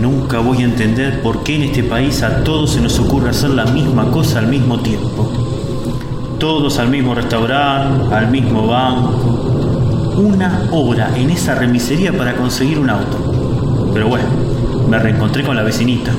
[0.00, 3.50] Nunca voy a entender por qué en este país a todos se nos ocurre hacer
[3.50, 5.32] la misma cosa al mismo tiempo.
[6.38, 10.14] Todos al mismo restaurante, al mismo banco.
[10.16, 13.90] Una hora en esa remisería para conseguir un auto.
[13.92, 14.26] Pero bueno,
[14.88, 16.12] me reencontré con la vecinita.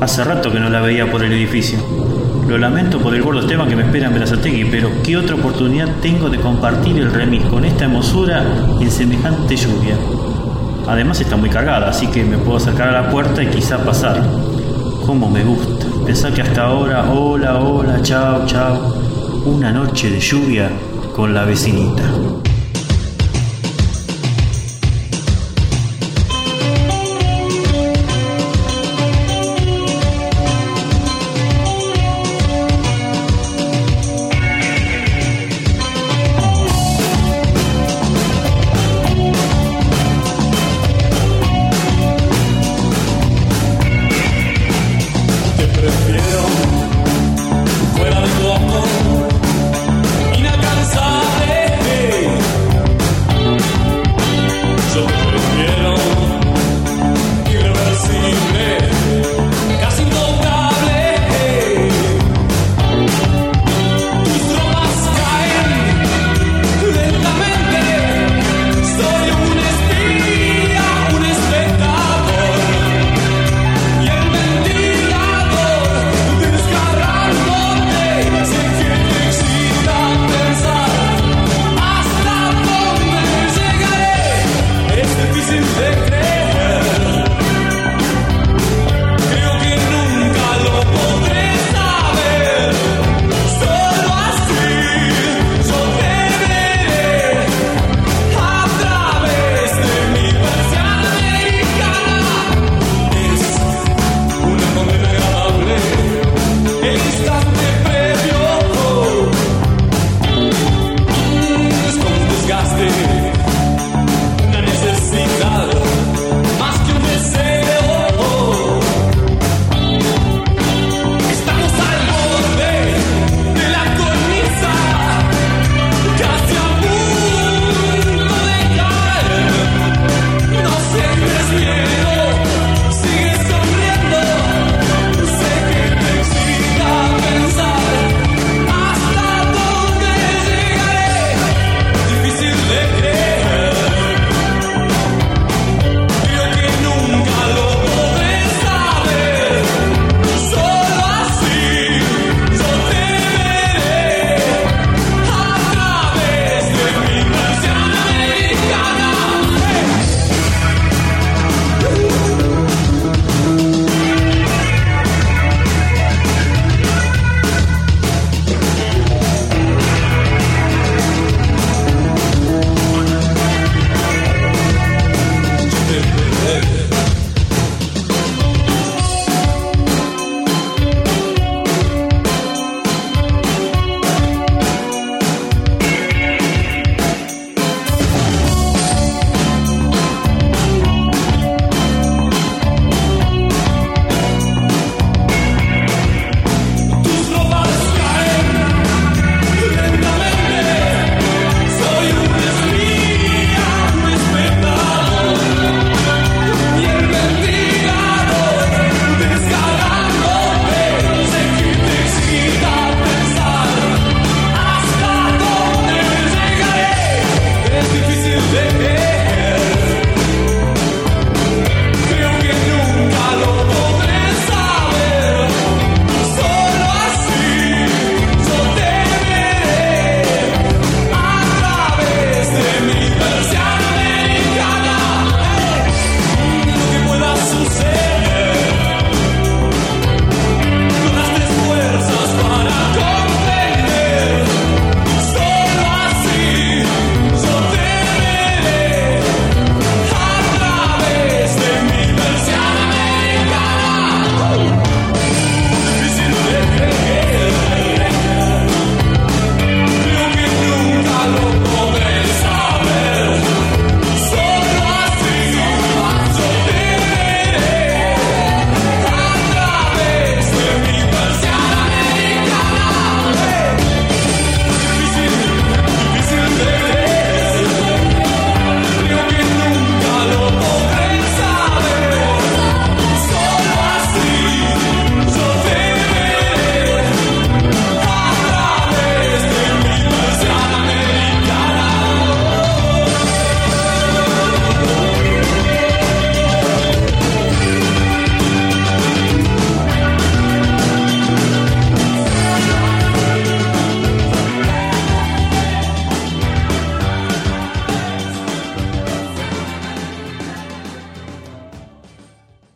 [0.00, 1.80] Hace rato que no la veía por el edificio.
[2.48, 5.88] Lo lamento por el gordo Esteban que me espera en Berazategui, pero ¿qué otra oportunidad
[6.00, 8.42] tengo de compartir el remis con esta hermosura
[8.80, 9.96] en semejante lluvia?
[10.86, 14.22] Además está muy cargada, así que me puedo acercar a la puerta y quizá pasar.
[15.06, 15.86] Cómo me gusta.
[16.04, 18.94] Pensar que hasta ahora, hola, hola, chao, chao.
[19.44, 20.70] Una noche de lluvia
[21.14, 22.02] con la vecinita.